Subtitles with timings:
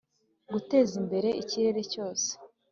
[0.51, 2.29] Gutezimbere ikirere cyose